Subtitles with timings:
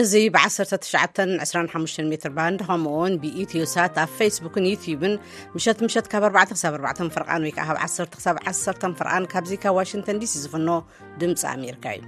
[0.00, 5.14] እዚ ብ1925 ሜትርባንድ ከምውን ብኢትዮሳት ኣብ ፌስቡክን ዩቲብን
[5.56, 10.20] ምሸት ምሸት ካብ 4ዕ ሳብ4ዕ ፍርቓን ወይከዓ ካብ 1 ሳብ 1ሰርተ ፍርቓን ካብዚ ካብ ዋሽንተን
[10.24, 10.68] ዲሲ ዝፍኖ
[11.20, 12.06] ድምፂ ኣሜርካ እዩ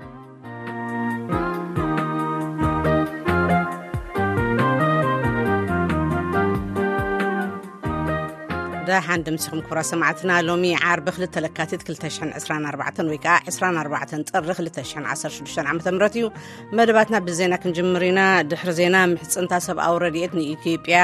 [8.88, 14.28] ዳሓንዲ ምስኩም ክብራ ሰማዕትና ሎሚ ዓርቢክልለካቲት 224 ወይከዓ 24
[14.58, 15.86] ፅሪ 216ዓ ምት
[16.18, 16.24] እዩ
[16.78, 20.98] መደባትና ብዜና ክንጅምር ኢና ድሕር ዜና ምሕፅንታ ሰብኣዊ ረድት ንኢት ያ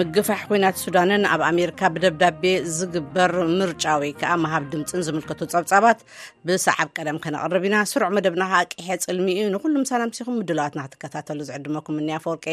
[0.00, 2.44] ምግፋሕ ኮናት ሱዳንን ኣብ ኣሜርካ ብደብዳቤ
[2.78, 6.00] ዝግበር ምርጫ ወይ ከዓ መሃብ ድምፅን ዝምልከቱ ፀብፃባት
[6.48, 12.08] ብሰዓብ ቀደም ከነቕርብ ኢና ስሩዕ መደብናከ ቅሐ ፅልሚ እዩ ንኩሉ ምሳናምስኹም ምድለዋትና ክትከታተሉ ዝዕድመኩም እኒ
[12.20, 12.46] ኣፈርቂ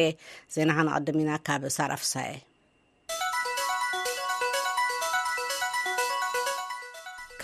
[0.58, 2.14] ዜና ከነቐድም ኢና ካብ ሳራፍሳ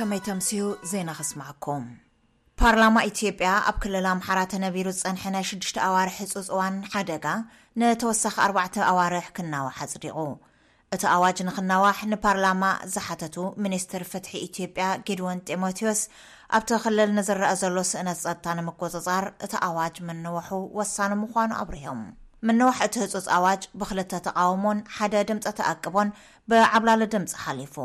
[0.03, 1.83] ከመይ ተምስዩ ዜና ክስማዓኩም
[2.61, 7.25] ፓርላማ ኢትዮጵያ ኣብ ክልል ኣምሓራ ተነቢሩ ዝፀንሐ ናይ 6ዱሽተ ኣዋርሒ ህጹፅ እዋን ሓደጋ
[7.79, 10.17] ንተወሳኺ ኣርባዕ ኣዋርሕ ክናወሓ ጽዲቑ
[10.95, 12.63] እቲ ኣዋጅ ንኽነዋሕ ንፓርላማ
[12.95, 16.01] ዝሓተቱ ሚኒስትር ፍትሒ ኢትዮጵያ ጌድውን ጢሞቴዎስ
[16.57, 22.01] ኣብቲ ኽልል ንዝረአ ዘሎ ስእነት ፀጥታ ንምቆፅጻር እቲ ኣዋጅ ምንውሑ ወሳኒ ምዃኑ ኣብርዮም
[22.49, 26.11] ምንዋሕ እቲ ህፁፅ ኣዋጅ ብክልተ ተቃውሞን ሓደ ድምፂ ተኣቅቦን
[26.51, 27.75] ብዓብላሊ ድምፂ ሓሊፉ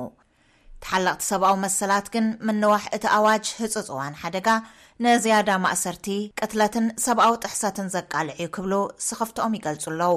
[0.85, 4.49] ተሓላቕቲ ሰብኣዊ መሰላት ግን ምንዋሕ እቲ ኣዋጅ ህፁፅ እዋን ሓደጋ
[5.05, 6.07] ነዝያዳ ማእሰርቲ
[6.39, 8.73] ቅትለትን ሰብኣዊ ጥሕሰትን ዘቃልዕ ዩ ክብሉ
[9.07, 10.17] ስኽፍቶኦም ይገልፁ ኣለው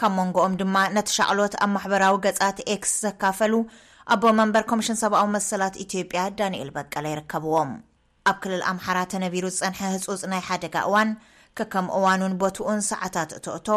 [0.00, 3.54] ካብ መንጎኦም ድማ ነቲ ሻቅሎት ኣብ ማሕበራዊ ገጻት ክስ ዘካፈሉ
[4.14, 7.70] ኣቦ መንበር ኮሚሽን ሰብኣዊ መሰላት ኢትዮጵያ ዳንኤል በቀለ ይርከብዎም
[8.30, 11.10] ኣብ ክልል ኣምሓራ ተነቢሩ ዝፀንሐ ህፁፅ ናይ ሓደጋ እዋን
[11.58, 13.68] ከከም እዋኑን ቦትኡን ሰዓታት እትእቶ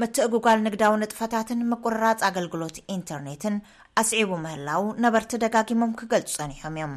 [0.00, 3.54] ምትእ ጉጓል ንግዳዊ ንጥፈታትን ምቁርራፅ ኣገልግሎት ኢንተርኔትን
[4.00, 6.92] ኣስዒቡ ምህላው ነበርቲ ደጋጊሞም ክገልፁ ፀኒሖም እዮም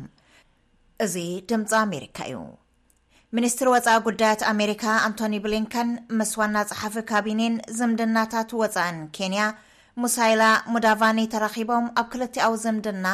[1.06, 1.16] እዚ
[1.50, 2.40] ድምፂ ኣሜሪካ እዩ
[3.38, 9.44] ሚኒስትሪ ወፃኢ ጉዳያት ኣሜሪካ ኣንቶኒ ብሊንከን ምስ ዋና ፀሓፊ ካቢኒን ዝምድናታት ወፃእን ኬንያ
[10.03, 13.07] ሙሳይላ ሙዳቫኒ ተራኪቦም ኣብ ክልቲያዊ ዝምድና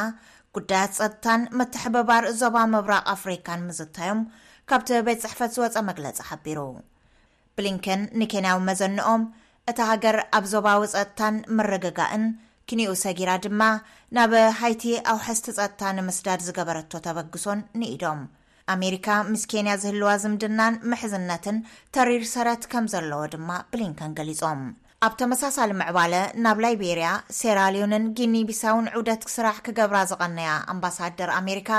[0.56, 4.20] ጉዳያት ፀጥታን መትሕብባር ዞባ ምብራቅ ኣፍሪካን ምዝታዮም
[4.70, 6.58] ካብቲ ቤት ዝሕፈት ዝወፀ መግለፂ ሓቢሩ
[7.56, 9.22] ብሊንከን ንኬንያ መዘንኦም
[9.70, 12.24] እቲ ሃገር ኣብ ዞባዊ ፀጥታን መርግጋእን
[12.70, 13.62] ክንኡ ሰጊራ ድማ
[14.16, 14.82] ናብ ሃይቲ
[15.12, 18.20] ኣውሐዝቲ ፀጥታ ንምስዳድ ዝገበረቶ ተበግሶን ንኢዶም
[18.74, 21.56] ኣሜሪካ ምስ ኬንያ ዝህልዋ ዝምድናን ምሕዝነትን
[21.96, 24.60] ተሪር ሰረት ከም ዘለዎ ድማ ብሊንከን ገሊፆም
[25.06, 26.14] ኣብ ተመሳሳሊ ምዕባለ
[26.44, 27.10] ናብ ላይቤርያ
[27.40, 31.70] ሴራልዩንን ግኒ ቢሳውን ዑደት ክስራሕ ክገብራ ዝቐነያ ኣምባሳደር ኣሜሪካ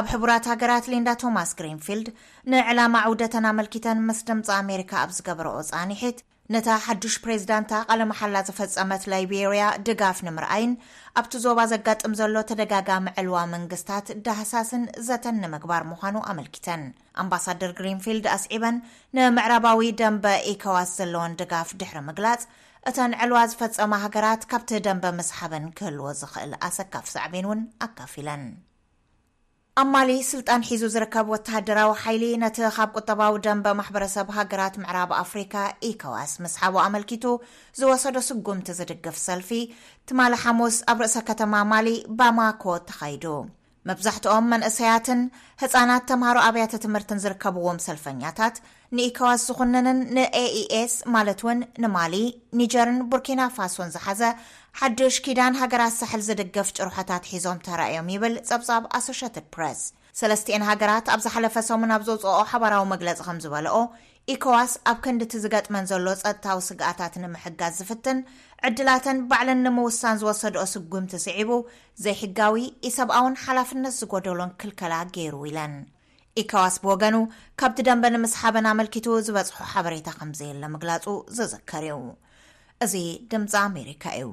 [0.00, 2.10] ኣብ ሕቡራት ሃገራት ሊንዳ ቶማስ ግሪንፊልድ
[2.54, 6.20] ንዕላማ ዕውደተን ኣመልኪተን ምስ ደምፂ ኣሜሪካ ኣብ ዝገብርኦ ፃኒሒት
[6.54, 10.70] ነታ ሓዱሽ ፕሬዚዳንታ ቐለመሓላ ዘፈፀመት ላይብርያ ድጋፍ ንምርኣይን
[11.20, 16.84] ኣብቲ ዞባ ዘጋጥም ዘሎ ተደጋጋሚ ዕልዋ መንግስታት ዳህሳስን ዘተን ንምግባር ምዃኑ ኣመልኪተን
[17.24, 18.78] ኣምባሳደር ግሪንፊልድ ኣስዒበን
[19.18, 22.42] ንምዕረባዊ ደንበ ኢከዋስ ዘለዎን ድጋፍ ድሕሪ ምግላፅ
[22.90, 28.44] እተን ዕልዋ ዝፈፀመ ሃገራት ካብቲ ደንበ መስሓበን ክህልዎ ዝኽእል ኣሰካፍ ሳዕብን እውን ኣካፊ ኢለን
[29.80, 35.54] ኣብ ማሊ ስልጣን ሒዙ ዝርከብ ወተሃደራዊ ሓይሊ ነቲ ካብ ቁጠባዊ ደንበ ማሕበረሰብ ሃገራት ምዕራብ ኣፍሪካ
[35.88, 37.24] ኢከዋስ ምስሓቦ ኣመልኪቱ
[37.80, 39.50] ዝወሰዶ ስጉምቲ ዝድግፍ ሰልፊ
[40.10, 41.88] ትማል ሓሙስ ኣብ ርእሰ ከተማ ማሊ
[42.20, 43.24] ባማኮ ተኻይዱ
[43.90, 45.22] መብዛሕትኦም መንእሰያትን
[45.64, 48.56] ህፃናት ተምሃሮ ኣብያተ ትምህርትን ዝርከብዎም ሰልፈኛታት
[48.96, 52.14] ንኢኮዋስ ዝኹንንን ንaeኤስ ማለት እውን ንማሊ
[52.60, 54.20] ኒጀርን ቡርኪና ፋሶን ዝሓዘ
[54.80, 59.80] ሓዱሽ ኪዳን ሃገራት ሳሕል ዝድገፍ ጭርሖታት ሒዞም ተረኣዮም ይብል ጸብፃብ ኣሶሽተድ ፕሬስ
[60.20, 63.76] ሰለስትኤን ሃገራት ኣብ ዝሓለፈ ሰሙን ኣብ ዘውፅኦ ሓበራዊ መግለፂ ከምዝበለኦ
[64.34, 68.18] ኢኮዋስ ኣብ ክንዲ ቲ ዝገጥመን ዘሎ ፀጥታዊ ስግኣታት ንምሕጋዝ ዝፍትን
[68.70, 71.50] ዕድላተን ባዕልን ንምውሳን ዝወሰድኦ ስጉምቲስዒቡ
[72.06, 75.76] ዘይሕጋዊ ኢሰብኣውን ሓላፍነት ዝጎደሉን ክልከላ ገይሩ ኢለን
[76.42, 77.16] ኢካዋስ ብወገኑ
[77.60, 81.04] ካብቲ ደንበ ንምስሓበን ኣመልኪቱ ዝበዝሑ ሓበሬታ ከምዘየለ ምግላጹ
[81.36, 82.02] ዝዝከር እዩ
[82.84, 82.94] እዚ
[83.30, 84.28] ድምፂ ኣሜሪካ እዩ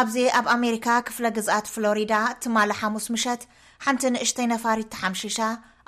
[0.00, 2.14] ኣብዚ ኣብ ኣሜሪካ ክፍለ ግዝኣት ፍሎሪዳ
[2.44, 3.42] ትማል ሓሙስ ምሸት
[3.84, 5.38] ሓንቲ ንእሽተይ ነፋሪት ተሓምሽሻ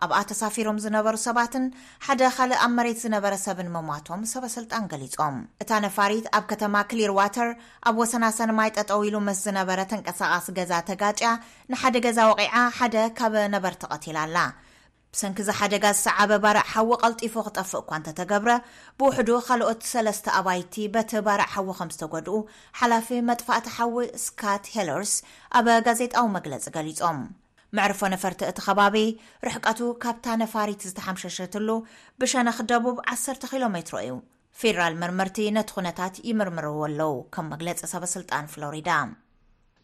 [0.04, 1.64] ኣብኣ ተሳፊሮም ዝነበሩ ሰባትን
[2.06, 7.48] ሓደ ካልእ ኣብ መሬት ዝነበረ ሰብን መሟቶም ሰበስልጣን ገሊፆም እታ ነፋሪት ኣብ ከተማ ክሊር ዋተር
[7.88, 11.22] ኣብ ወሰናሰንማይ ጠጠው ኢሉ ምስ ዝነበረ ተንቀሳቓስ ገዛ ተጋጫ
[11.72, 14.36] ንሓደ ገዛ ወቂዓ ሓደ ካብ ነበር ተቐቲል ኣላ
[15.20, 18.50] ሰንኪ ዝሓደጋ ዝሰዓበ ባርዕ ሓዊ ቐልጢፎ ክጠፍእ እኳ እንተተገብረ
[18.98, 22.36] ብውሕዱ ካልኦት 3ለስተ ኣባይቲ በቲ ባርዕ ሓዊ ከም ዝተጎድኡ
[22.80, 25.12] ሓላፊ መጥፋእቲ ሓዊ ስካት ሄለርስ
[25.58, 27.20] ኣብ ጋዜጣዊ መግለፂ ገሊፆም
[27.76, 28.96] ምዕርፎ ነፈርቲ እቲ ኸባቢ
[29.48, 31.68] ርሕቀቱ ካብታ ነፋሪት ዝተሓምሸሸትሉ
[32.20, 34.14] ብሸነኽ ደቡብ 10 ኪሎ ሜትሮ እዩ
[34.60, 38.90] ፌደራል ምርምርቲ ነቲ ኹነታት ይምርምርዎ ኣለዉ ከም መግለፂ ሰበ ስልጣን ፍሎሪዳ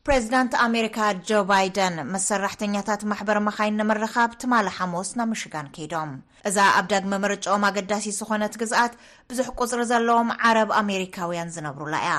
[0.07, 6.11] ፕሬዚዳንት ኣሜሪካ ጆ ባይደን መስ ሰራሕተኛታት ማሕበር መኻይን ንምርኻብ ትማል ሓሞስ ናምሽጋን ከይዶም
[6.49, 8.95] እዛ ኣብ ዳግሚ ምርጮኦም ኣገዳሲ ዝኾነት ግዝኣት
[9.31, 12.15] ብዙሕ ቁፅሪ ዘለዎም ዓረብ ኣሜሪካውያን ዝነብሩላ እያ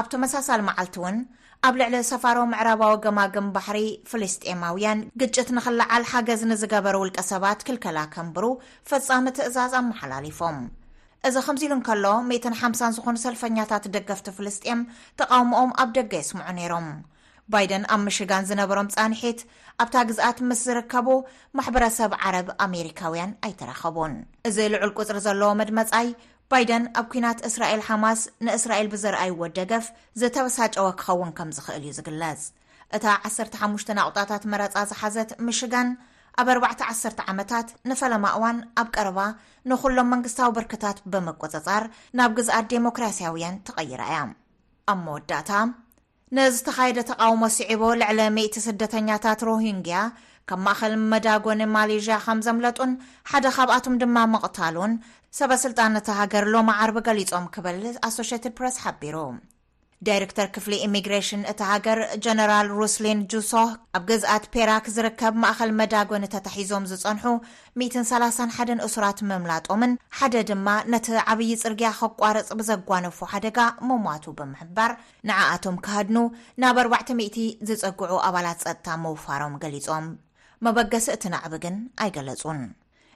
[0.00, 1.16] ኣብ ተመሳሳሊ መዓልቲ እውን
[1.68, 3.80] ኣብ ልዕሊ ሰፋሮ ምዕረባዊ ገማግም ባሕሪ
[4.12, 8.44] ፍልስጥማውያን ግጭት ንኽለዓል ሓገዝ ንዝገበር ውልቀ ሰባት ክልከላ ከምብሩ
[8.92, 10.56] ፈጻሚ ትእዛዝ ኣመሓላሊፎም
[11.30, 14.80] እዚ ከምዚ ኢሉ እንከሎ 150 ዝኾኑ ሰልፈኛታት ደገፍቲ ፍልስጥም
[15.20, 16.88] ተቓውሞኦም ኣብ ደጋ የስምዑ ነይሮም
[17.54, 19.40] ባይደን ኣብ ምሽጋን ዝነበሮም ጻንሒት
[19.82, 21.08] ኣብታ ግዝኣት ምስ ዝርከቡ
[21.58, 24.14] ማሕበረሰብ ዓረብ ኣሜሪካውያን ኣይተራኸቡን
[24.48, 26.08] እዚ ልዑል ቁፅሪ ዘለዎ መድመጻይ
[26.52, 29.86] ባይደን ኣብ ኩናት እስራኤል ሓማስ ንእስራኤል ብዘርኣይዎ ደገፍ
[30.20, 32.42] ዘተበሳጨወ ክኸውን ከም ዝኽእል እዩ ዝግለጽ
[32.96, 35.88] እታ 15ኣቁጣታት መረፃ ዝሓዘት ምሽጋን
[36.40, 39.18] ኣብ 4ዕ10 ዓመታት ንፈለማ እዋን ኣብ ቀረባ
[39.70, 41.84] ንኹሎም መንግስታዊ በርክታት ብምቆፅጻር
[42.18, 44.18] ናብ ግዝኣት ዴሞክራሲያውያን ተቐይራ እያ
[44.92, 45.50] ኣብ መወዳእታ
[46.36, 49.98] ነዝተካየደ ተቃውሞ ስዒቦ ልዕሊ መእቲ ስደተኛታት ሮሂንግያ
[50.48, 52.92] ከም ማእኸል መዳጎኒ ማሌዥያ ከም ዘምለጡን
[53.32, 54.94] ሓደ ካብኣቶም ድማ ምቕታሉን
[55.40, 57.78] ሰበስልጣነቲ ሃገር ሎማ ዓርቢ ገሊፆም ክብል
[58.08, 59.16] ኣሶሽትድ ፕረስ ሓቢሩ
[60.06, 63.52] ዳይረክተር ክፍሊ ኢሚግሬሽን እቲ ሃገር ጀነራል ሩስሊን ጁሶ
[63.96, 67.24] ኣብ ገዝኣት ፔራክ ዝርከብ ማእኸል መዳጎኒ ተታሒዞም ዝጸንሑ
[67.84, 73.58] 131 እሱራት ምምላጦምን ሓደ ድማ ነቲ ዓብዪ ፅርግያ ክቋርፅ ብዘጓነፉ ሓደጋ
[73.90, 74.92] መሟቱ ብምሕምበር
[75.30, 76.16] ንዓኣቶም ክሃድኑ
[76.64, 80.08] ናብ 4000 ዝፀግዑ ኣባላት ፀጥታ ምውፋሮም ገሊፆም
[80.66, 82.60] መበገሲ እቲ ናዕቢ ግን ኣይገለጹን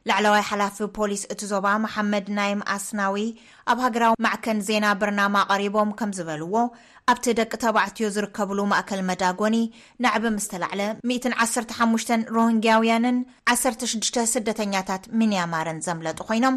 [0.08, 3.24] ላዕለዋይ ሓላፊ ፖሊስ እቲ ዞባ መሓመድ ናይም ኣስናዊ
[3.72, 6.54] ኣብ ሃገራዊ ማዕከን ዜና ብርናማ ቐሪቦም ከም ዝበልዎ
[7.12, 9.56] ኣብቲ ደቂ ተባዕትዮ ዝርከብሉ ማእከል መዳጎኒ
[10.04, 10.82] ናዕብ ምስተላዕለ
[11.12, 13.18] 115 ሮሂንግያውያንን
[13.54, 16.56] 16 ስደተኛታት ሚንያማርን ዘምለጡ ኮይኖም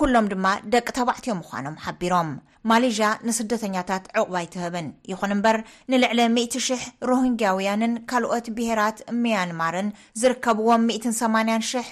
[0.00, 2.28] ኩሎም ድማ ደቂ ተባዕትዮ ምኳኖም ሓቢሮም
[2.70, 5.56] ማሌዥያ ንስደተኛታት ዕቑባ ይትህብን ይኹን እምበር
[5.90, 9.88] ንልዕሊ 1,00 ሮሂንግያውያንን ካልኦት ብሄራት ምያንማርን
[10.22, 11.84] ዝርከብዎም 180,00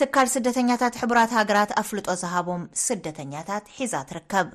[0.00, 4.48] ትካል ስደተኛታት ሕቡራት ሃገራት ኣፍልጦ ዝሃቦም ስደተኛታት ሒዛት ትርከብ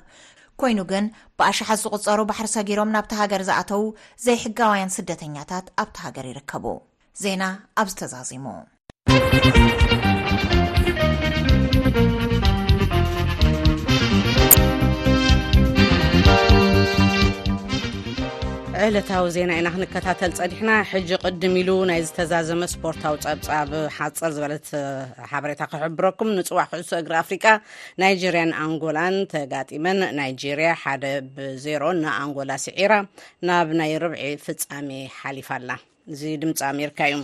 [0.62, 1.04] ኮይኑ ግን
[1.38, 3.84] ብኣሸሓት ዝቝጸሩ ባሕር ሰጊሮም ናብቲ ሃገር ዝኣተዉ
[4.26, 6.66] ዘይሕጋውያን ስደተኛታት ኣብቲ ሃገር ይርከቡ
[7.24, 7.42] ዜና
[7.82, 8.46] ኣብ ዝተዛዚሙ
[18.84, 24.66] ዕለታዊ ዜና ኢና ክንከታተል ፀዲሕና ሕጂ ቅድም ኢሉ ናይ ዝተዛዘመ ስፖርታዊ ፀብፃብ ሓፀር ዝበለት
[25.30, 27.44] ሓበሬታ ክሕብረኩም ንፅዋዕ ክእሶ እግሪ ኣፍሪቃ
[28.02, 31.04] ናይጀርያን ኣንጎላን ተጋጢመን ናይጀርያ ሓደ
[31.34, 32.92] ብ0ሮን ንኣንጎላ ስዒራ
[33.50, 34.88] ናብ ናይ ርብዒ ፍፃሜ
[35.18, 35.78] ሓሊፋ ላ
[36.14, 37.18] እዚ ድምፂ ኣሜርካ እዩ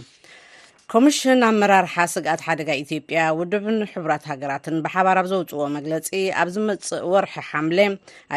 [0.93, 6.09] ኮሚሽን ኣብመራርሓ ስግኣት ሓደጋ ኢትዮ ያ ውድብን ሕራት ሃገራትን ብሓባር ኣብ ዘውፅዎ መግለፂ
[6.41, 7.79] ኣብ ዝመፅእ ወርሒ ሓምሌ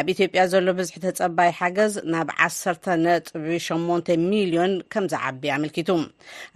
[0.00, 5.88] ኣብ ኢትዮ ያ ዘሎ ብዝሒ ተፀባይ ሓገዝ ናብ 1 ጥቢ8 ሚሊዮን ከም ዝዓቢ ኣመልኪቱ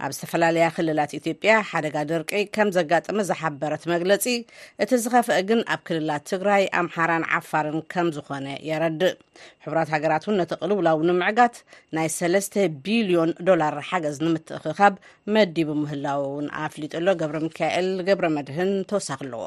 [0.05, 4.25] ኣብ ዝተፈላለያ ክልላት ኢትዮ ያ ሓደጋ ድርቂ ከም ዘጋጥመ ዝሓበረት መግለፂ
[4.85, 9.15] እቲ ዝኸፍአ ግን ኣብ ክልላት ትግራይ ኣምሓራን ዓፋርን ከም ዝኮነ የረዲእ
[9.63, 11.55] ሕቡራት ሃገራት እውን ነቲ ቅልውላው ንምዕጋት
[11.95, 14.93] ናይ 3 ቢልዮን ዶላር ሓገዝ ንምትእክካብ
[15.35, 17.37] መዲብም ምህላው ው ኣፍሊጡሎ ገብረ
[17.77, 19.43] ኤል ገብረ መድህን ተወሳኺ ኣለዎ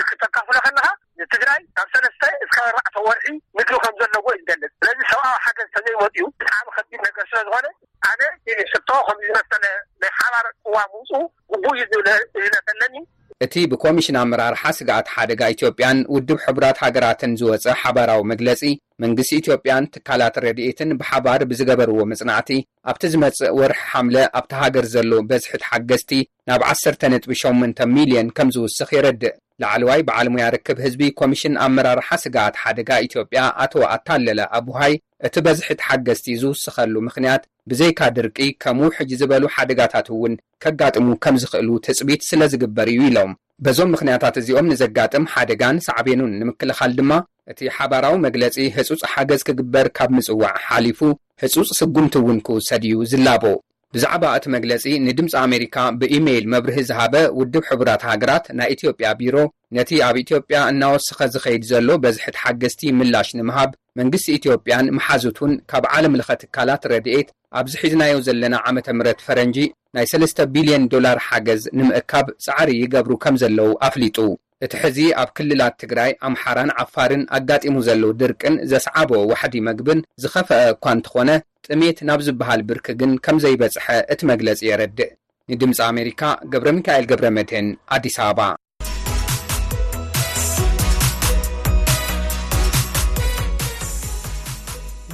[13.52, 18.60] እቲ ብኮሚሽና ኣመራርሓ ስጋኣት ሓደጋ ኢትዮጵያን ውድብ ሕቡራት ሃገራትን ዝወፀ ሓባራዊ መግለጺ
[19.02, 22.50] መንግስቲ ኢትዮጵያን ትካላት ረድኤትን ብሓባር ብዝገበርዎ መጽናዕቲ
[22.92, 26.12] ኣብቲ ዝመጽእ ወርሒ ሓምለ ኣብቲ ሃገር ዘሎ በዝሕት ሓገዝቲ
[26.50, 32.90] ናብ 10 .ቢ8 ሚልዮን ከም ዝውስኽ የረድእ ላዕለዋይ በዓልሙያ ርክብ ህዝቢ ኮሚሽን ኣመራርሓ ስጋት ሓደጋ
[33.06, 34.94] ኢትዮጵያ ኣቶ ኣታለለ ኣብሃይ
[35.26, 40.32] እቲ በዝሒቲ ሓገዝቲ ዝውስኸሉ ምኽንያት ብዘይካ ድርቂ ከምኡ ሕጂ ዝበሉ ሓደጋታት እውን
[40.64, 43.32] ኬጋጥሙ ከም ዚኽእሉ ትጽቢት ስለ ዝግበር እዩ ኢሎም
[43.66, 47.12] በዞም ምኽንያታት እዚኦም ንዘጋጥም ሓደጋን ሳዕቤኑን ንምክልኻል ድማ
[47.52, 51.00] እቲ ሓባራዊ መግለጺ ህጹጽ ሓገዝ ኪግበር ካብ ምጽዋዕ ሓሊፉ
[51.44, 53.44] ህጹጽ ስጕምቲ እውን ክውሰድ እዩ ዝላቦ
[53.94, 59.36] ብዛዕባ እቲ መግለጺ ንድምፂ ኣሜሪካ ብኢሜይል መብርህ ዝሃበ ውድብ ሕቡራት ሃገራት ናይ ኢትጵያ ቢሮ
[59.76, 66.16] ነቲ ኣብ ኢትዮጵያ እናወስኸ ዝኸይድ ዘሎ በዝሕት ሓገዝቲ ምላሽ ንምሃብ መንግስቲ ኢትዮጵያን መሓዙቱን ካብ ዓለም
[66.20, 67.28] ለኸ ትካላት ረድኤት
[67.62, 69.56] ኣብዝሒዝናዮ ዘለና ዓመተ ምረት ፈረንጂ
[69.98, 74.18] ናይ 3ስተ ቢልዮን ዶላር ሓገዝ ንምእካብ ጻዕሪ ይገብሩ ከም ዘለዉ ኣፍሊጡ
[74.64, 80.84] እቲ ሕዚ ኣብ ክልላት ትግራይ ኣምሓራን ዓፋርን ኣጋጢሙ ዘለዉ ድርቅን ዘሰዓበ ዋሕዲ መግብን ዝኸፍአ እኳ
[80.96, 81.30] እንትኾነ
[81.66, 85.10] ጥሜት ናብ ዝበሃል ብርኪ ግን ከም ዘይበጽሐ እቲ መግለጺ የረድእ
[85.54, 86.20] ንድምፂ ኣሜሪካ
[86.52, 88.40] ገብረ ሚካኤል ገብረ መድህን ኣዲስ ኣበባ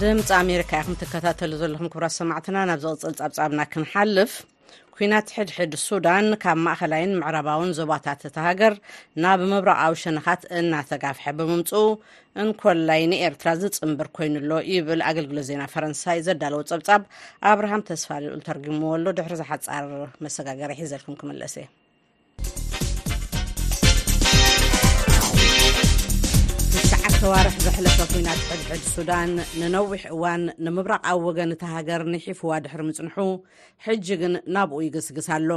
[0.03, 4.33] ድምፂ ኣሜሪካ ክንትከታተሉ ዘለኹም ብራስ ሰማዕትና ናብ ዝቕፅል ጻብጻብና ክንሓልፍ
[5.01, 8.75] ኩናት ሕድሕድ ሱዳን ካብ ማእኸላይን ምዕረባዊን ዞባታት እትሃገር
[9.23, 11.71] ናብ ምብራቃዊ ሸነኻት እናተጋፍሐ ብምምፅ
[12.43, 17.05] እንኮላይ ንኤርትራ ዝፅምብር ኮይኑሎ ይብል ኣገልግሎት ዜና ፈረንሳይ ዘዳለዉ ፀብፃብ
[17.51, 19.87] ኣብርሃም ተስፋለሉ ተርጊምዎሉ ድሕሪ ዝሓፃር
[20.27, 21.69] መሰጋገር ሒዘልኩም ክመለስ እየ
[27.21, 33.17] ተዋርሕ ዘሕለፈ ኩናት ዕድዕድ ሱዳን ንነዊሕ እዋን ንምብራቓዊ ወገን እቲ ሃገር ንሒፉዋ ድሕሪ ምጽንሑ
[33.87, 35.51] ሕጂ ግን ናብኡ ይግስግስኣሎ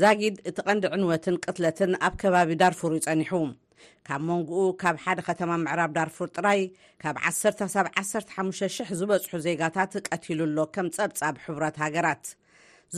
[0.00, 3.32] ዛጊድ እቲ ቐንዲ ዕንወትን ቅትለትን ኣብ ከባቢ ዳርፉር ይጸኒሑ
[4.08, 6.62] ካብ መንግኡ ካብ ሓደ ከተማ ምዕራብ ዳርፉር ጥራይ
[7.04, 12.24] ካብ 1ሳብ 15,000 ዝበዝሑ ዜጋታት ቀትሉሎ ከም ጸብጻብ ሕቡራት ሃገራት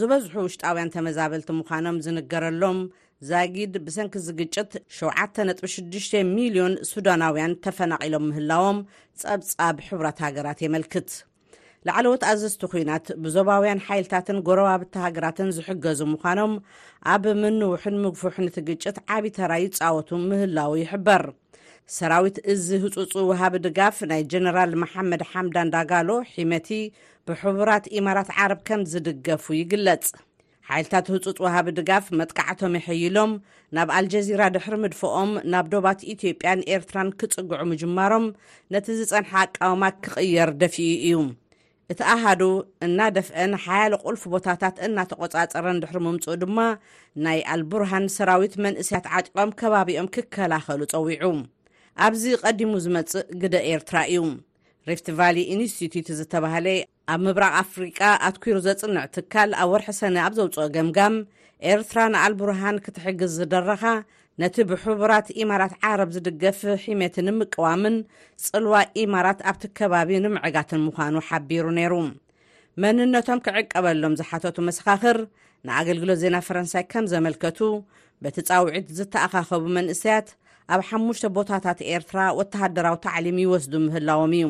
[0.00, 2.80] ዝበዝሑ ውሽጣውያን ተመዛበልቲ ምዃኖም ዝንገረሎም
[3.28, 8.78] ዛጊድ ብሰንኪ ዚ ግጭት 7.60ልዮን ሱዳናውያን ተፈናቒሎም ምህላዎም
[9.20, 11.08] ጸብፃብ ሕቡራት ሃገራት የመልክት
[11.88, 16.52] ላዕለዎት ኣዘዝቲ ኩናት ብዞባውያን ሓይልታትን ጎረባብቲ ሃገራትን ዝሕገዙ ምዃኖም
[17.14, 21.24] ኣብ ምንውሑን ምግፉሕንቲ ግጭት ዓብዪ ተራይ ፃወቱ ምህላው ይሕበር
[21.96, 26.70] ሰራዊት እዚ ህፁፁ ውሃቢ ድጋፍ ናይ ጀነራል መሓመድ ሓምዳን ዳጋሎ ሒመቲ
[27.28, 30.04] ብሕቡራት ኢማራት ዓረብ ከም ዝድገፉ ይግለጽ
[30.70, 33.30] ሓይልታት ህፁፅ ውሃቢ ድጋፍ መጥቃዕቶም ይሕይሎም
[33.76, 38.24] ናብ ኣልጀዚራ ድሕሪ ምድፈኦም ናብ ዶባት ኢትዮጵያን ኤርትራን ክጽግዑ ምጅማሮም
[38.74, 41.20] ነቲ ዝፀንሓ ኣቃውማ ክቕየር ደፊኡ እዩ
[41.94, 42.42] እቲ ኣሃዱ
[42.86, 46.58] እናደፍአን ሓያለ ቁልፍ ቦታታት እናተቆፃፀረን ድሕሪ ምምፅኡ ድማ
[47.28, 51.32] ናይ ኣልቡርሃን ሰራዊት መንእስያት ዓጢቖም ከባቢኦም ክከላኸሉ ፀዊዑ
[52.08, 54.24] ኣብዚ ቐዲሙ ዝመጽእ ግደ ኤርትራ እዩ
[54.90, 56.66] ሬፍትቫሌ ኢንስትትት ዝተባሃለ
[57.12, 61.14] ኣብ ምብራቕ ኣፍሪቃ ኣትኲሩ ዘጽንዕ ትካል ኣብ ወርሒ ሰነ ኣብ ዘውፅኦ ገምጋም
[61.70, 63.82] ኤርትራ ንኣል ቡርሃን ክትሕግዝ ዝደረኻ
[64.40, 67.96] ነቲ ብሕቡራት ኢማራት ዓረብ ዝድገፊ ሒመትን ንምቀዋምን
[68.48, 68.74] ጽልዋ
[69.04, 71.94] ኢማራት ኣብቲ ከባቢ ንምዕጋትን ምዃኑ ሓቢሩ ነይሩ
[72.82, 75.18] መንነቶም ክዕቀበሎም ዝሓተቱ መሰኻኽር
[75.68, 77.60] ንኣገልግሎት ዜና ፈረንሳይ ከም ዘመልከቱ
[78.24, 80.28] በቲ ጻውዒት ዝተኣኻኸቡ መንእስያት
[80.74, 84.46] ኣብ ሓሙሽተ ቦታታት ኤርትራ ወተሃደራዊ ታዕሊም ይወስዱ ምህላዎም እዩ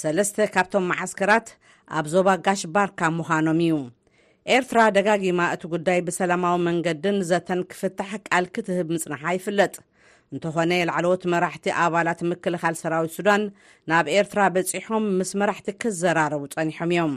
[0.00, 1.48] 3ለስተ ካብቶም መዓስከራት
[1.98, 3.74] ኣብ ዞባ ጋሽ ባርካብ ምዃኖም እዩ
[4.56, 9.74] ኤርትራ ደጋጊማ እቲ ጕዳይ ብሰላማዊ መንገዲ ዘተን ክፍታሕ ቃል ክትህብ ምጽንሓ ይፍለጥ
[10.34, 13.42] እንተኾነ ላዕለዎት መራሕቲ ኣባላት ምክልኻል ሰራዊት ሱዳን
[13.90, 17.14] ናብ ኤርትራ በጺሖም ምስ መራሕቲ ክዘራረቡ ጸኒሖም እዮም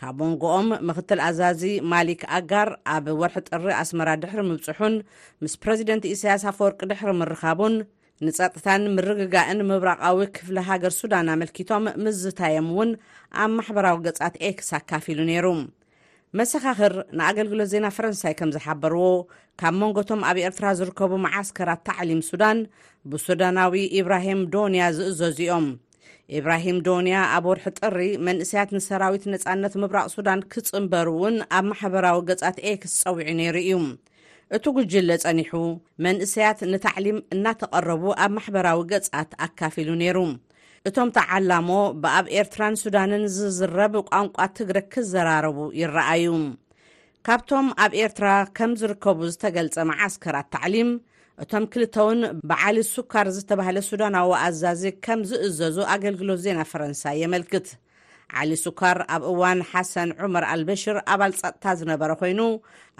[0.00, 4.94] ካብ ሞንጎኦም ምኽትል ኣዛዚ ማሊክ ኣጋር ኣብ ወርሒ ጥሪ ኣስመራ ድሕሪ ምብፁሑን
[5.42, 7.74] ምስ ፕረዚደንት ኢሳያሳ ፈወርቂ ድሕሪ ምርኻቡን
[8.26, 12.90] ንጻጥታን ምርግጋእን ምብራቓዊ ክፍሊ ሃገር ሱዳን ኣመልኪቶም ምዝታየም እውን
[13.44, 15.46] ኣብ ማሕበራዊ ገጻት ኤክስ ኣካፊ ኢሉ ነይሩ
[16.38, 19.02] መሰኻኽር ንኣገልግሎት ዜና ፈረንሳይ ከም ዝሓበርዎ
[19.62, 22.60] ካብ መንጎቶም ኣብ ኤርትራ ዝርከቡ መዓስከራት ተዕሊም ሱዳን
[23.10, 25.66] ብሱዳናዊ ኢብራሂም ዶንያ ዝእዘዝ ኦም
[26.38, 32.58] ኢብራሂም ዶንያ ኣብ ወርሒ ጥሪ መንእሰያት ንሰራዊት ነፃነት ምብራቕ ሱዳን ክጽምበሩ እውን ኣብ ማሕበራዊ ገጻት
[32.72, 33.72] ኤክስፀዊዑ ነይሩ እዩ
[34.56, 35.52] እቲ ጕጅለ ጸኒሑ
[36.04, 40.18] መንእሰያት ንታዕሊም እናተቐረቡ ኣብ ማሕበራዊ ገጻት ኣካፊሉ ነይሩ
[40.88, 41.70] እቶም ተዓላሞ
[42.02, 46.26] ብኣብ ኤርትራን ሱዳንን ዝዝረብ ቋንቋ ትግረ ክዘራረቡ ይረአዩ
[47.26, 50.90] ካብቶም ኣብ ኤርትራ ከም ዝርከቡ ዝተገልጸመ ዓስከራት ታዕሊም
[51.44, 52.18] እቶም ክልተውን
[52.50, 57.68] ብዓሊ ሱካር ዝተባህለ ሱዳናዊ ኣዛዚ ከም ዝእዘዙ ኣገልግሎት ዜና ፈረንሳይ የመልክት
[58.42, 62.40] ዓሊ ሱካር ኣብ እዋን ሓሰን ዑመር አልበሽር ኣባል ፀጥታ ዝነበረ ኮይኑ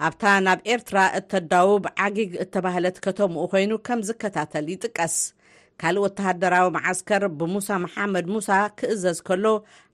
[0.07, 5.17] ኣብታ ናብ ኤርትራ እተዳውብ ዓጊግ እተባህለት ከተምኡ ኮይኑ ከም ዝከታተል ይጥቀስ
[5.81, 9.45] ካልእ ወተሃደራዊ መዓስከር ብሙሳ መሓመድ ሙሳ ክእዘዝ ከሎ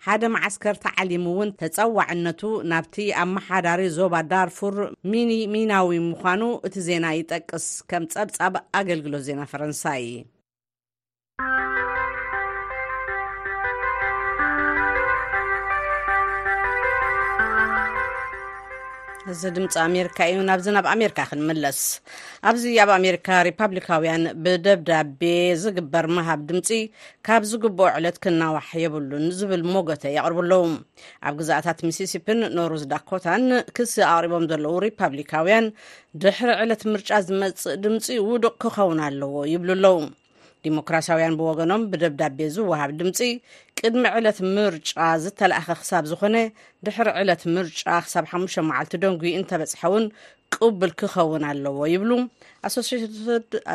[0.06, 4.78] ሓደ መዓስከር ተዓሊሙ እውን ተፀዋዕነቱ ናብቲ ኣብ መሓዳሪ ዞባ ዳርፉር
[5.14, 10.06] ሚኒ ሚናዊ ምኳኑ እቲ ዜና ይጠቅስ ከም ፀብፃብ ኣገልግሎ ዜና ፈረንሳይ
[19.32, 21.80] እዚ ድምፂ ኣሜሪካ እዩ ናብዚ ናብ ኣሜሪካ ክንመለስ
[22.50, 25.22] ኣብዚ ኣብ ኣሜሪካ ሪፓብሊካውያን ብደብዳቤ
[25.64, 26.70] ዝግበር መሃብ ድምፂ
[27.28, 30.64] ካብ ዝግብኦ ዕለት ክናዋሕ የብሉን ዝብል ሞጎተ ይቅርቡ ኣለዉ
[31.28, 33.46] ኣብ ግዛአታት ሚሲሲፕን ኖሩዝ ዳኮታን
[33.80, 35.68] ክስ ኣቅሪቦም ዘለዉ ሪፓብሊካውያን
[36.24, 39.96] ድሕሪ ዕለት ምርጫ ዝመፅእ ድምፂ ውዱቕ ክኸውን ኣለዎ ይብሉ ኣለዉ
[40.66, 43.20] ዲሞክራስያውያን ብወገኖም ብደብዳቤ ዝወሃብ ድምፂ
[43.80, 44.92] ቅድሚ ዕለት ምርጫ
[45.24, 46.38] ዝተላእኸ ክሳብ ዝኮነ
[46.88, 47.82] ድሕሪ ዕለት ምርጫ
[48.14, 50.06] ሳብ 5 መዓልቲ ደንጉ እንተበፅሐውን
[50.56, 52.12] ቅብል ክኸውን ኣለዎ ይብሉ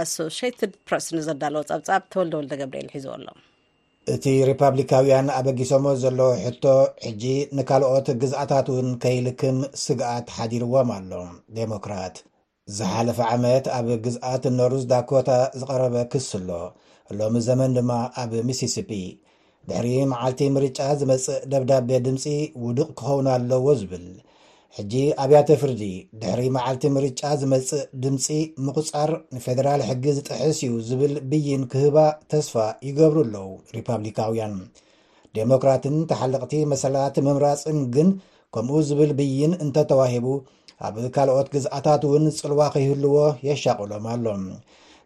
[0.03, 3.29] ኣሶኣሶትድ ፕረስ ንዘዳለዎ ፀብፃብ ተወልደ ወልደ ገብርኤል ሒዘዎ ኣሎ
[4.15, 6.65] እቲ ሪፓብሊካውያን ኣበጊሶሞ ዘለዎ ሕቶ
[7.07, 7.23] ሕጂ
[7.59, 12.17] ንካልኦት ግዝኣታት እውን ከይልክም ስግኣት ሓዲርዎም ኣሎም ዴሞክራት
[12.75, 16.49] ዝሓለፈ ዓመት ኣብ ግዝኣት ነሩስ ዳኮታ ዝቐረበ ክስ ኣሎ
[17.19, 17.91] ሎሚ ዘመን ድማ
[18.23, 18.91] ኣብ ሚሲስፒ
[19.69, 22.25] ድሕሪ ማዓልቲ ምርጫ ዝመፅእ ደብዳቤ ድምፂ
[22.65, 24.07] ውዱቕ ክኸውን ኣለዎ ዝብል
[24.79, 24.93] ሕጂ
[25.25, 25.83] ኣብያተ ፍርዲ
[26.23, 28.27] ድሕሪ መዓልቲ ምርጫ ዝመፅእ ድምፂ
[28.65, 31.97] ምቕፃር ንፌደራል ሕጊ ዝጥሕስ እዩ ዝብል ብይን ክህባ
[32.33, 32.55] ተስፋ
[32.89, 34.57] ይገብሩ ኣለዉ ሪፓብሊካውያን
[35.39, 38.11] ዴሞክራትን ተሓለቕቲ መሰላቲ ምምራፅን ግን
[38.57, 40.27] ከምኡ ዝብል ብይን እንተተዋሂቡ
[40.87, 43.15] ኣብ ካልኦት ግዝኣታት እውን ፅልዋ ኸይህልዎ
[43.49, 44.43] የሻቕሎም ኣሎም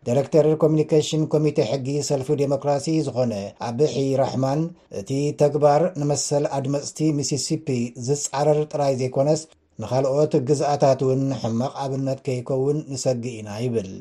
[0.07, 3.33] ዲረክተር ኮሚኒኬሽን ኮሚቴ ሕጊ ሰልፊ ዴሞክራሲ ዝኾነ
[3.67, 4.61] ኣብሒ ራሕማን
[5.01, 5.11] እቲ
[5.43, 7.67] ተግባር ንመሰል ኣድመፅቲ ሚሲሲፒ
[8.07, 9.43] ዝፃረር ጥራይ ዘይኮነስ
[9.83, 13.93] ንካልኦት ግዝኣታት እውን ሕማቕ ኣብነት ከይከውን ንሰግ ኢና ይብል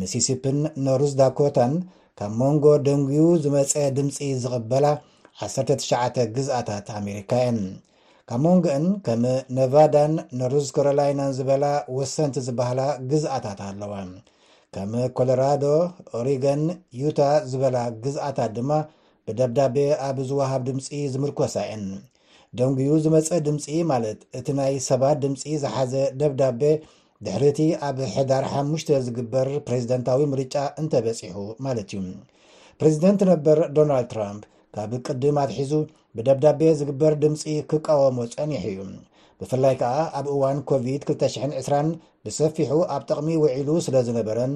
[0.00, 1.74] ሚሲሲፒን ነሩዝዳ ኮታን
[2.18, 4.86] ካብ መንጎ ደንጉው ዝመፀ ድምፂ ዝቕበላ
[5.46, 5.90] 19ሸ
[6.36, 7.56] ግዝኣታት ኣሜሪካን
[8.30, 9.22] ካብ ሞንግአን ከም
[9.56, 11.64] ነቫዳን ነሩዝ ኮሮላይናን ዝበላ
[11.96, 13.94] ወሰንቲ ዝበሃላ ግዝኣታት ኣለዋ
[14.74, 15.64] ከም ኮሎራዶ
[16.18, 16.62] ኦሪጋን
[17.00, 18.70] ዩታ ዝበላ ግዝኣታት ድማ
[19.28, 21.84] ብደብዳቤ ኣብ ዝወሃብ ድምፂ ዝምርኮሳዕን
[22.60, 26.62] ደንግዩ ዝመፀ ድምፂ ማለት እቲ ናይ ሰባት ድምፂ ዝሓዘ ደብዳቤ
[27.26, 31.36] ድሕሪ ቲ ኣብ ሕዳር ሓሙሽተ ዝግበር ፕሬዚደንታዊ ምርጫ እንተበፂሑ
[31.68, 32.02] ማለት እዩ
[32.80, 34.38] ፕሬዚደንት ነበር ዶናልድ ትራም
[34.76, 35.72] ካብ ቅድም ኣትሒዙ
[36.16, 38.78] ብደብዳቤ ዝግበር ድምፂ ክቃወሞ ፀኒሕ እዩ
[39.40, 41.90] ብፍላይ ከዓ ኣብ እዋን ኮቪድ-22
[42.24, 44.52] ብሰፊሑ ኣብ ጠቕሚ ውዒሉ ስለ ዝነበረን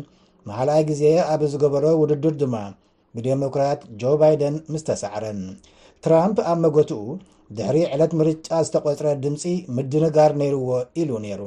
[0.49, 1.03] መሓልኣይ ግዜ
[1.33, 2.57] ኣብ ዝገበሮ ውድድር ድማ
[3.17, 5.41] ብዴሞክራት ጆ ባይደን ምስ ተሳዕረን
[6.05, 7.03] ትራምፕ ኣብ መጎትኡ
[7.59, 9.45] ድሕሪ ዕለት ምርጫ ዝተቖፅረ ድምፂ
[9.77, 10.71] ምድንጋር ነይርዎ
[11.03, 11.43] ኢሉ ነይሩ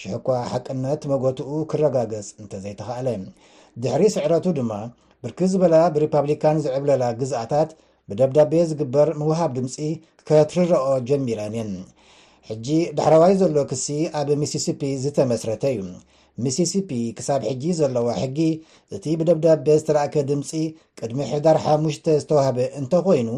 [0.00, 3.08] ሽሕኳ ሓቅነት መጎትኡ ክረጋገፅ እንተ ዘይተካኣለ
[3.84, 4.72] ድሕሪ ስዕረቱ ድማ
[5.24, 7.70] ብርክ ዝበላ ብሪፓብሊካን ዝዕብለላ ግዝኣታት
[8.10, 9.76] ብደብ ዳቤ ዝግበር ምውሃብ ድምፂ
[10.28, 11.70] ከትርረኦ ጀሚረን እየን
[12.48, 12.68] ሕጂ
[12.98, 13.86] ዳሕረዋይ ዘሎ ክሲ
[14.20, 15.80] ኣብ ሚሲሲፒ ዝተመስረተ እዩ
[16.44, 18.38] ሚሲሲፒ ክሳብ ሕጊ ዘለዋ ሕጊ
[18.96, 20.50] እቲ ብደብዳቤ ዝተረእከ ድምፂ
[20.98, 23.28] ቅድሚ ሕዳር 5ሙሽተ ዝተዋህበ እንተኮይኑ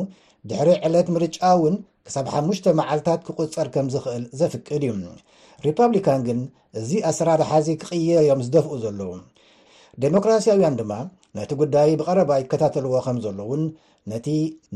[0.50, 1.74] ድሕሪ ዕለት ምርጫ እውን
[2.06, 4.94] ክሳብ ሓሙሽተ መዓልትታት ክቝፀር ከም ዝኽእል ዘፍቅድ እዩ
[5.66, 6.38] ሪፓብሊካን ግን
[6.78, 9.11] እዚ ኣሰራርሓዚ ክቕየ ዮም ዝደፍኡ ዘለዉ
[10.04, 10.92] ዴሞክራሲያውያን ድማ
[11.37, 13.62] ነቲ ጉዳይ ብቀረባ ይከታተልዎ ከም ዘሎ እውን
[14.12, 14.27] ነቲ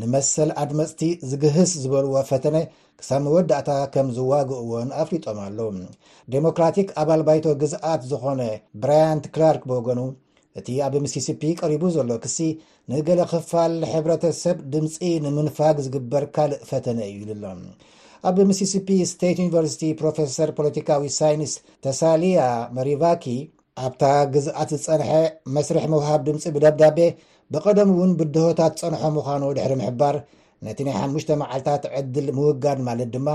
[0.01, 2.57] ንመሰል ኣድመፅቲ ዝግህስ ዝበልዎ ፈተነ
[3.01, 5.59] ክሳብ መወዳእታ ከም ዝዋግእዎን ኣፍሊጦም ኣሎ
[6.35, 8.41] ዴሞክራቲክ ኣባል ባይቶ ግዝኣት ዝኾነ
[8.85, 10.01] ብራያንት ክላርክ ብወገኑ
[10.61, 12.39] እቲ ኣብ ሚሲሲፒ ቀሪቡ ዘሎ ክሲ
[12.91, 17.53] ንገለ ኽፋል ሕብረተሰብ ድምፂ ንምንፋግ ዝግበር ካልእ ፈተነ እዩ ኢሉ ሎ
[18.29, 21.55] ኣብ ሚሲሲፒ ስቴት ዩኒቨርሲቲ ፕሮፌሰር ፖለቲካዊ ሳይንስ
[21.87, 22.39] ተሳሊያ
[22.79, 23.27] መሪቫኪ
[23.85, 24.03] ኣብታ
[24.35, 25.09] ግዝኣት ዝፀንሐ
[25.55, 26.99] መስርሕ ምውሃብ ድምፂ ብደብዳቤ
[27.53, 30.17] ብቐደም እውን ብድሆታት ፀንሖ ምዃኑ ድሕሪ ምሕባር
[30.67, 33.29] ነቲ ናይ ሓሙሽተ መዓልትታት ዕድል ምውጋድ ማለት ድማ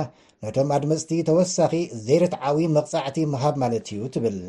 [0.44, 1.74] ነቶም ኣድመፅቲ ተወሳኺ
[2.06, 4.40] ዘይረትዓዊ መቕጻዕቲ ምሃብ ማለት እዩ ትብል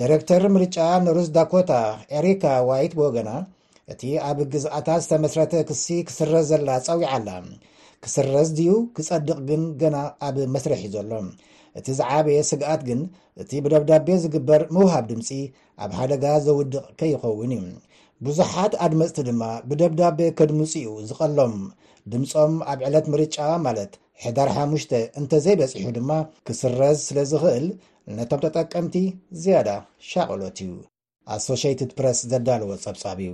[0.00, 1.72] ዳረክተር ምርጫ ነሩስዳኮታ
[2.20, 3.30] ኤሪካ ዋይት ቦ ገና
[3.92, 7.28] እቲ ኣብ ግዝኣታት ዝተመስረተ ክሲ ክስረዝ ዘላ ፀዊዓ ኣላ
[8.04, 11.12] ክስረዝ ድዩ ክጸድቕ ግን ገና ኣብ መስርሒ እዩ ዘሎ
[11.78, 13.00] እቲ ዝዓበየ ስግኣት ግን
[13.42, 15.28] እቲ ብደብዳቤ ዝግበር ምውሃብ ድምፂ
[15.84, 17.64] ኣብ ሓደጋ ዘውድቕከይኸውን እዩ
[18.26, 21.56] ብዙሓት ኣድመፅቲ ድማ ብደብዳቤ ከድምፅኡ ዝቐሎም
[22.12, 23.92] ድምፆም ኣብ ዕለት ምርጫ ማለት
[24.24, 24.86] ሕዳር 5ሽ
[25.20, 26.10] እንተዘይበፂሑ ድማ
[26.46, 27.66] ክስረዝ ስለ ዝኽእል
[28.18, 28.94] ነቶም ተጠቀምቲ
[29.42, 29.68] ዝያዳ
[30.10, 30.72] ሻቅሎት እዩ
[31.36, 33.32] ኣሶሽትድ ፕረስ ዘዳለዎ ፀብጻብ እዩ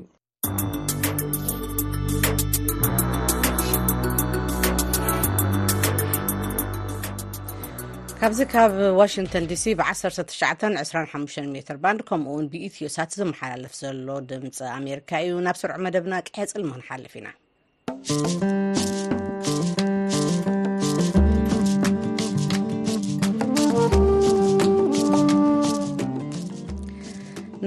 [8.27, 15.57] ካብዚ ካብ ዋሽንተን ዲሲ ብ1925 ሜትርባንድ ከምኡ ውን ብኢትዮሳት ዝመሓላለፍ ዘሎ ድምፂ ኣሜሪካ እዩ ናብ
[15.61, 17.27] ስርዑ መደብና ቅሐ ፅልሚ ክንሓልፍ ኢና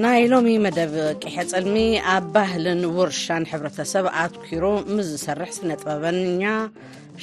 [0.05, 1.75] ናይ ሎሚ መደብ ቅሐ ፅልሚ
[2.15, 4.63] ኣብ ባህልን ውርሻን ሕሰብ ኣትኲሩ
[4.95, 6.43] ምስዝሰርሕ ስነጥበበኛ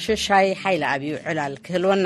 [0.05, 2.05] ሽሻይ ሓይሊ ኣብዩ ዕላል ክህልወና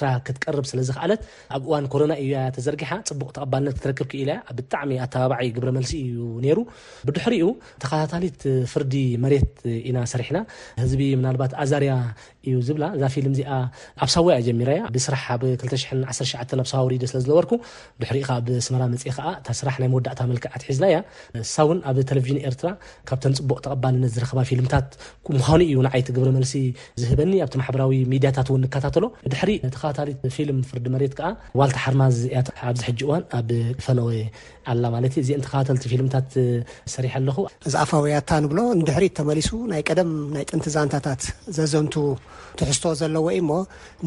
[0.00, 1.12] ትቀር ስለዝ ክኣለ
[1.56, 2.12] ኣብ እዋ ኮረና
[2.56, 4.24] ተዘርጊ ፅቡቅ ተቐል ትክብ ኢ
[4.58, 5.92] ብጣዕሚ ኣተባع ግረ መልሲ
[6.40, 6.56] እዩ
[7.06, 7.46] ብድሕሪኡ
[7.84, 8.40] ተከታሊት
[8.72, 9.52] ፍርዲ መት
[9.88, 10.38] ኢና ሰሪሕና
[10.90, 11.92] ዝቢ ናት ኣዛርያ
[12.54, 12.68] ዩእዛ
[14.14, 14.72] ዚኣ ጀሚ ብራ
[16.16, 17.46] 21ድ ለዝበር
[19.56, 20.92] ስ ራሕ ዳእ ክሒዝና
[21.90, 22.74] ኣብ ቴለቭዥ ት
[23.08, 24.66] ካ ፅቡቅ ተልት ዝከ ፊልም
[25.34, 26.54] ምኑእዩ ይቲ ብመሲ
[27.00, 27.20] ዝህበ
[27.92, 28.38] ዊ ሚድታ
[29.02, 29.94] ሎ ድ ተ
[30.36, 31.00] ፊ ፍዲ መ
[31.58, 32.16] ዋ ሓርማዝ
[32.60, 33.98] ፈኣ ፊ ሰ
[34.70, 34.84] ኣለ
[37.82, 38.18] ኣፋዊያ
[38.52, 39.94] ብሎ ድሕሪ መሱ ናይ ቀ
[40.34, 41.22] ናይ ጥንቲ ዛታት
[41.56, 41.86] ዘዘን
[42.60, 43.50] ትሕዝቶ ዘለዎ እሞ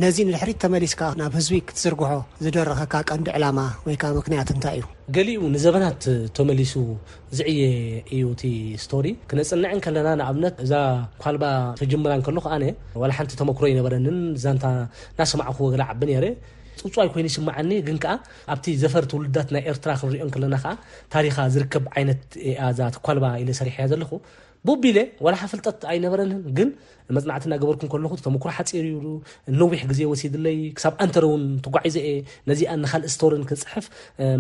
[0.02, 2.12] ነዚ ንድሕሪት ተመሊስ ናብ ህዝቢ ክትዝርግሖ
[2.44, 6.04] ዝደረኸካ ቀንዲ ዕላማ ወይ ምክንያት እንታይ እዩ ገሊኡ ንዘበናት
[6.38, 6.74] ተመሊሱ
[7.38, 7.62] ዝዕየ
[8.16, 8.44] እዩ እቲ
[8.84, 10.74] ስቶሪ ክነፅንዕን ከለና ንኣብነት እዛ
[11.26, 11.44] ኳልባ
[11.82, 12.64] ክጅምራ ከለኩ ኣነ
[13.04, 14.66] ዋ ሓንቲ ተመክሮ ይነበረንን ዛንታ
[15.20, 16.28] ናስማዕኹ ወገላ ዓቢ ነረ
[16.82, 18.12] ፅውፅዋይ ኮይኑ ይስማዓኒ ግን ከዓ
[18.54, 20.56] ኣብቲ ዘፈርቲ ውልዳት ናይ ኤርትራ ክንሪኦ ከለና
[21.14, 22.22] ታሪካ ዝርከብ ዓይነት
[22.68, 24.12] ኣእዛ ኳልባ ኢ ሰሪሕያ ዘለኹ
[24.68, 26.70] ብቢለ ወላሓ ፍልጠት ኣይነበረን ግን
[27.18, 28.96] መፅናዕት ና ገበርኩ ከለኩ ተመኩር ሓፂር ይ
[29.60, 32.10] ነዊሕ ግዜ ወሲድለይ ክሳብ ኣንተረ ውን ተጓዒዘእ
[32.50, 33.86] ነዚኣ ንካልእ ስቶርን ክፅሕፍ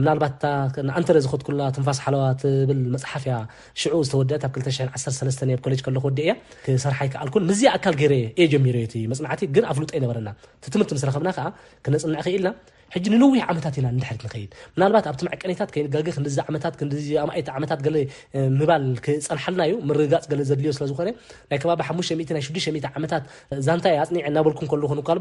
[0.01, 0.43] ምናልባት
[0.87, 3.35] ንኣንተረ ዝከትኩላ ትንፋስ ሓለዋ ትብል መፅሓፍያ
[3.83, 8.77] ሽዑ ዝተወደእ ብ 213 የኣ ኮሌጅ ከለኩ ወዲ እያ ክሰርሓይክኣልኩን ምዝያ ኣካል ገይረ እየ ጀሚሮ
[8.95, 10.29] ቲ መፅናዕቲ ግን ኣ ፍሉጥ ኣይነበረና
[10.67, 11.47] ቲትምርቲ ምስ ረኸብና ከዓ
[11.87, 12.49] ክነፅንዕ ክኢልና
[12.93, 16.93] ሕጂ ንልዊሕ ዓመታት ኢና ንድሕት ንኸይድ ምናልባት ኣብቲ መዕቀኒታት ከይጋገ ክንዲ ዓታት ክዲ
[17.29, 17.79] ማይቲ ዓመታት
[18.59, 21.09] ምባል ክፀናሓልና እዩ ምርጋፅ ዘድልዮ ስለዝኮነ
[21.51, 23.23] ናይ ከባቢ ሓ0 ና 6ዱ0 ዓመታት
[23.67, 25.19] ዛንታእ ኣፅኒዐ እናበልኩ ከሉ ን ካል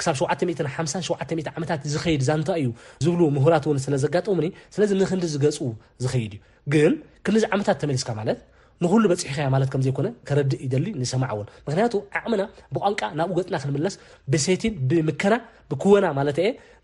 [0.00, 1.16] ክሳብ 7ሓሸ0
[1.62, 2.68] ዓታት ዝኸይድ ዛንታ እዩ
[3.06, 5.58] ዝብሉ ምሁራት እውን ስለዘጋጠሙኒ ስለዚ ንክንዲ ዝገፁ
[6.04, 6.42] ዝኸይድ እዩ
[6.74, 6.92] ግን
[7.26, 8.38] ክንዚ ዓመታት ተመሊስካ ማለት
[8.84, 12.42] ንኩሉ በፅሒከ ማለት ከምዘይኮነ ከረዲእ ይደሊ ንሰማዕ እውን ምክንያቱ ዓዕምና
[12.74, 13.94] ብቋንቃ ናኡ ገፅና ክንምለስ
[14.32, 15.36] ብሴይቲን ብምከና
[15.72, 16.38] ብኩወና ማለት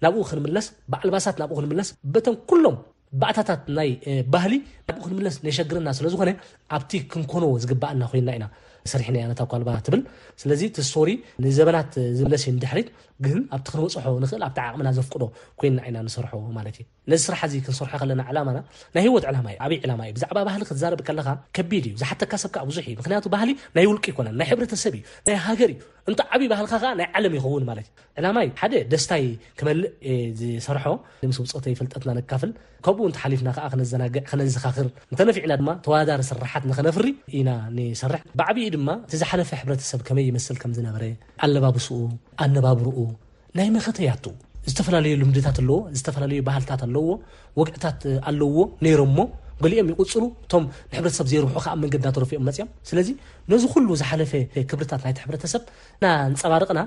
[0.04, 2.76] ናብኡ ክንምለስ ብኣልባሳት ናብኡ ክንምለስ በተም ኩሎም
[3.22, 3.90] ባእታታት ናይ
[4.34, 4.54] ባህሊ
[4.88, 6.30] ናብኡ ክንምለስ ነሸግርና ስለዝኾነ
[6.76, 8.44] ኣብቲ ክንኮኖዎ ዝግባአና ኮይና ኢና
[8.90, 10.00] ሰሪሕናኣነታካልባ ትብል
[10.42, 11.10] ስለዚ ቲ ስሪ
[11.44, 12.88] ንዘበናት ዝምለስ ዩ ድሕሪት
[13.24, 15.22] ግን ኣብቲ ክንበፅሖ ንኽእል ኣብታ ዓቅሚና ዘፍቅዶ
[15.60, 18.58] ኮይና ዓይና ንሰርሖ ማለት እዩ ነዚ ስራሕ እዚ ክንሰርሖ ከለና ዓላማና
[18.96, 22.56] ናይ ህወት ዕላማ እዩ ዓበይ ዕላማ እዩ ብዛዕባ ባህሊ ክትዛረቢ ከለካ ከቢድ እዩ ዝሓተካ ሰብካ
[22.70, 25.78] ብዙሕ እዩ ምክንያቱ ባህሊ ናይ ውልቂ ይኮነ ናይ ሕብረተሰብ እዩ ናይ ሃገር እዩ
[26.10, 29.24] እንታ ዓብይ ባህልካ ከ ናይ ዓለም ይኸውን ማለትእ ዕላማይ ሓደ ደስታይ
[29.58, 29.90] ክመልእ
[30.38, 30.84] ዝሰርሖ
[31.30, 32.50] ምስ ብፀተይ ፍልጠትና ንካፍል
[32.86, 37.06] ከምኡ ንሓሊፍና ክነዘናግዕ ክነዘኻኽር ንተነፊዕና ማ ተዋዳሪ ስራሓት ንኸነፍሪ
[37.40, 37.50] ኢና
[38.00, 41.04] ሰርሕ ብዓብይ ድማ እዝሓለፈ ሕብረተሰብ ከመይ ይመስል ከምዝነበረ
[41.46, 41.94] ኣለባብስኡ
[42.46, 42.98] ኣነባብርኡ
[43.60, 44.10] ናይ መክተያ
[44.70, 47.08] ዝተፈላለዩ ልምድታት ኣለዎ ዝተፈላለዩ ባህልታት ኣለዎ
[47.60, 49.22] ወግዕታት ኣለውዎ ነይሮም ሞ
[49.64, 53.08] ገሊኦም ይቁፅሉ እቶም ንሕብረተሰብ ዘይርብሑ ከ ብ መንገድ እናተረፊኦም መፅያም ስለዚ
[53.52, 54.32] ነዚ ኩሉ ዝሓለፈ
[54.70, 55.62] ክብርታት ናይቲ ሕብረተሰብ
[56.02, 56.80] ና ንፀባርቕና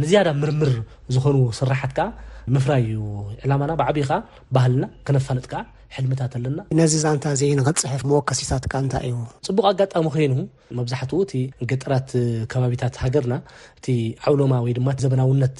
[0.00, 0.70] ንዝያዳ ምርምር
[1.14, 2.06] ዝኾኑ ስራሓት ከዓ
[2.54, 3.00] ምፍራይ እዩ
[3.44, 4.18] ዕላማና ብዕብይ ከዓ
[4.56, 5.56] ባህልና ክነፋነጥ ከ
[5.94, 9.16] ሕልምታት ኣለና ነዚ ዛንታ ዘንክ ፅሓፍ መወከሲታት ካ እንታይ እዩ
[9.48, 10.32] ፅቡቅ ኣጋጣሚ ኮይኑ
[10.78, 11.32] መብዛሕትኡ እቲ
[11.70, 12.08] ገጠራት
[12.52, 13.34] ከባቢታት ሃገርና
[13.80, 13.88] እቲ
[14.28, 15.58] ዓውሎማ ወይድማ ዘበናውነት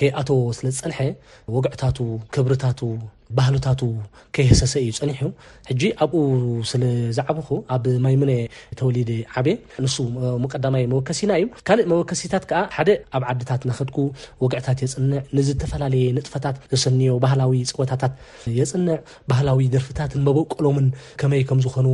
[0.00, 1.00] ከይኣተዎ ስለ ዝፀንሐ
[1.56, 1.98] ወግዕታቱ
[2.36, 2.80] ክብርታቱ
[3.36, 3.82] ባህሎታቱ
[4.36, 5.18] ከይህሰሰ እዩ ፀኒሕ
[5.68, 6.20] ሕጂ ኣብኡ
[6.70, 8.32] ስለዛዕበኩ ኣብ ማይሙነ
[8.78, 9.10] ተወሊድ
[9.40, 9.46] ዓበ
[9.84, 9.96] ንሱ
[10.44, 12.44] ሙቀዳማይ መወከሲና እዩ ካልእ መወከሲታት
[12.76, 13.96] ሓደ ኣብ ዓድታት ንኸድኩ
[14.44, 18.14] ወግዕታት የፅንዕ ንዝተፈላለየ ንጥፈታት ዘሰኒዮ ባህላዊ ፀወታታት
[18.60, 18.96] የፅንዕ
[19.32, 20.88] ባህላዊ ደርፍታትን መበቀሎምን
[21.22, 21.86] ከመይ ከምዝኾኑ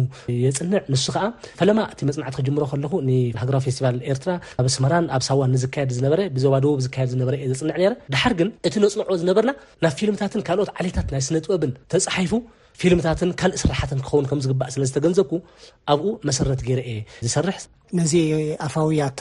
[0.46, 1.24] የፅንዕ ንሱ ከዓ
[1.62, 6.94] ፈለማ እቲ መፅናዕቲ ክጀምሮ ከለኹ ንሃራዊ ፌስቲቫል ኤርትራ ኣብ ስመራን ኣብ ሳዋን ዝካድ ዝበብዘባዎ ዝድ
[7.14, 9.52] ዝበዘፅንዕ ድሓር ግን እቲ ነፅንዖ ዝነበርና
[9.84, 12.32] ናብ ፊልምታትን ካልኦት ዓለታት ስነጥበብን ተፃሓፉ
[12.80, 15.34] ፊልምታትን ካልእ ስራሓትን ክኸውን ከምዝግባእ ስለዝተገንዘብኩ
[15.92, 17.56] ኣብኡ መሰረት ገይረ የ ዝሰርሕ
[17.98, 18.12] ነዚ
[18.66, 19.20] ኣፋውያታ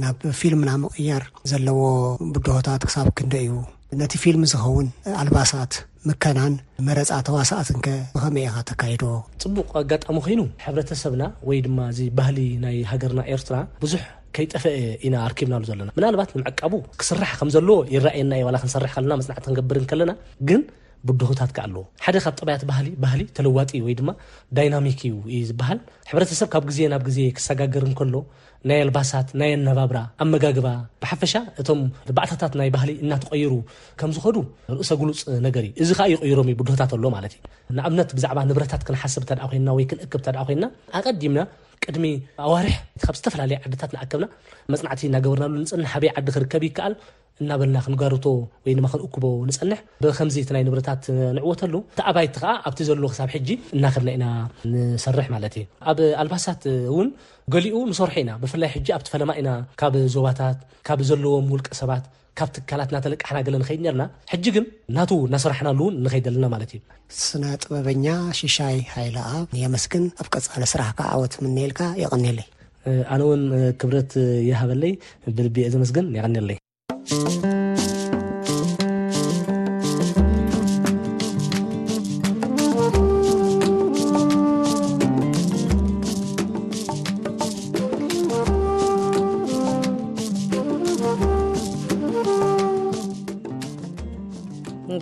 [0.00, 1.80] ናብ ፊልምና ምቅያር ዘለዎ
[2.32, 3.52] ብድሆታት ክሳብ ክንደ እዩ
[4.00, 4.88] ነቲ ፊልም ዝኸውን
[5.22, 5.74] ኣልባሳት
[6.08, 6.54] ምከናን
[6.88, 9.04] መረፃ ተዋሳእትንከ ብኸመይ ኢካ ተካይዶ
[9.44, 14.02] ፅቡቅ ኣጋጣሚ ኮይኑ ሕብረተሰብና ወይድማ እዚ ባህሊ ናይ ሃገርና ኤርትራ ብዙሕ
[14.36, 14.74] ከይጠፈአ
[15.06, 20.12] ኢና ኣርኪብናሉ ዘሎና ምናባት ንምዕቃቡ ክስራሕ ከምዘለዎ ይራኣየና እየ ክንሰርሕ ከለና መፅናዕቲ ክንገብር ከለና
[20.50, 20.60] ግን
[21.08, 24.10] ብድሆታት ከ ኣለዎ ሓደ ካብ ጥበያት ባህሊ ባህሊ ተለዋጢ ወይድማ
[24.56, 25.78] ዳይናሚክ እዩ ዩ ዝበሃል
[26.10, 28.14] ሕብረተሰብ ካብ ግዜ ናብ ግዜ ክሰጋግር ንከሎ
[28.68, 30.66] ናይ ኣልባሳት ናይ ኣነባብራ ኣመጋግባ
[31.02, 31.80] ብሓፈሻ እቶም
[32.18, 33.52] ባእታታት ናይ ባህሊ እናተቀይሩ
[34.00, 34.36] ከም ዝኸዱ
[34.78, 37.42] ርእሶ ግሉፅ ነገር ዩ እዚ ከዓ ይቆይሮም እዩ ቡድሆታት ኣሎ ማለት እዩ
[37.78, 40.64] ንኣብነት ብዛዕባ ንብረታት ክንሓስብ ኮና ወይ ክንእክብ ተ ኮይና
[41.00, 41.38] ኣቀዲምና
[41.86, 42.06] ቅድሚ
[42.46, 44.24] ኣዋርሕ ካብ ዝተፈላለየ ዓድታት ንኣከብና
[44.72, 46.94] መፅናዕቲ እናገበርናሉ ንፅንሕ ሃበይ ዓዲ ክርከብ ይከኣል
[47.42, 48.24] እናበለና ክንጓርቶ
[48.64, 51.02] ወይ ድማ ክንእኩቦ ንፀንሕ ብከምዚ እቲ ናይ ንብረታት
[51.36, 54.24] ንዕወተሉ እተኣባይቲ ከዓ ኣብቲ ዘለዎ ክሳብ ሕጂ እናክድና ኢና
[54.72, 56.62] ንሰርሕ ማለት እዩ ኣብ ኣልባሳት
[56.92, 57.10] እውን
[57.54, 59.50] ገሊኡ ንሰርሑ ኢና ብፍላይ ሕጂ ኣብቲ ፈለማ ኢና
[59.82, 62.04] ካብ ዞባታት ካብ ዘለዎም ውልቅ ሰባት
[62.38, 64.02] ካብ ትካላት እናተለቃና ለ ንከድ ለና
[64.44, 64.64] ጂ ግን
[64.96, 66.80] ናዉ ናስራሕናሉውን ንከይደ ለና ማለትእዩ
[67.24, 68.06] ስነጥበበኛ
[68.40, 72.48] ሽሻይ ሃይል ኣብ መስግን ኣብ ቀፃለ ስራሕካ ወት ምነልካ የቀኒለይ
[73.14, 73.44] ኣለ ውን
[73.82, 74.12] ክብረት
[74.50, 74.94] ይሃበለይ
[75.38, 76.58] ብልቢ ዘመስግን ይቀኒለይ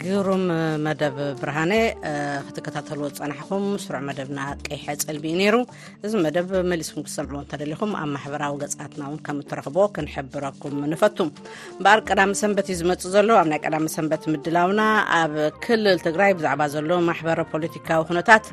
[0.02, 0.42] ግሩም
[0.84, 1.72] መደብ ብርሃኒ
[2.46, 5.56] ክትከታተልዎ ዝፀናሐኩም ስርዕ መደብና ቀይሐ ፅልሚዩ ነይሩ
[6.06, 11.18] እዚ መደብ መሊስኩም ክሰምዕዎ እንተደሊኹም ኣብ ማሕበራዊ ገትና ን ከምእትረክቦ ክንሕብረኩም ንፈቱ
[11.76, 14.80] እምበኣር ቀዳሚ ሰንበት እዩ ዝመፅ ዘሎ ኣብናይ ቀዳሚ ሰንበት ምድላውና
[15.20, 15.34] ኣብ
[15.66, 18.44] ክልል ትግራይ ብዛዕባ ዘሎ ማሕበረ ፖለቲካዊ ኩነታት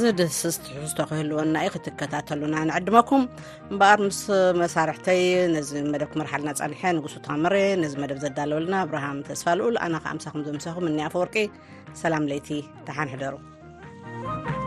[0.00, 3.24] ዝድስዝትሕዝቶ ክህልወና ዩ ክትከታተሉና ንዕድመኩም
[3.72, 4.20] እበኣር ምስ
[4.62, 5.22] መሳርሕተይ
[5.54, 11.48] ነዚ መደብ ክመርሓልና ፀንሐ ንጉስታመረ ነዚ መደብ ዘዳለወልና ብርሃም ተስፋኡኣና ኣምሳኩም ምሰ ن أفرቂ
[11.94, 12.48] سلام ليت
[12.86, 14.61] تحنحدر